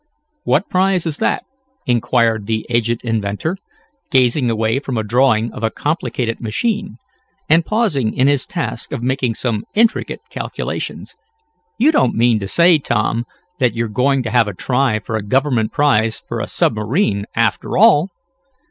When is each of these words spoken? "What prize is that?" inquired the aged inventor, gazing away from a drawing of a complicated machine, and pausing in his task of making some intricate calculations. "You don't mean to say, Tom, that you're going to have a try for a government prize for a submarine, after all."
"What 0.45 0.67
prize 0.67 1.05
is 1.05 1.17
that?" 1.17 1.43
inquired 1.85 2.47
the 2.47 2.65
aged 2.71 3.01
inventor, 3.03 3.55
gazing 4.09 4.49
away 4.49 4.79
from 4.79 4.97
a 4.97 5.03
drawing 5.03 5.53
of 5.53 5.61
a 5.61 5.69
complicated 5.69 6.41
machine, 6.41 6.97
and 7.47 7.63
pausing 7.63 8.11
in 8.15 8.25
his 8.27 8.47
task 8.47 8.91
of 8.93 9.03
making 9.03 9.35
some 9.35 9.63
intricate 9.75 10.21
calculations. 10.31 11.13
"You 11.77 11.91
don't 11.91 12.15
mean 12.15 12.39
to 12.39 12.47
say, 12.47 12.79
Tom, 12.79 13.25
that 13.59 13.75
you're 13.75 13.87
going 13.89 14.23
to 14.23 14.31
have 14.31 14.47
a 14.47 14.55
try 14.55 14.97
for 14.97 15.15
a 15.17 15.21
government 15.23 15.71
prize 15.71 16.19
for 16.19 16.39
a 16.41 16.47
submarine, 16.47 17.25
after 17.35 17.77
all." 17.77 18.09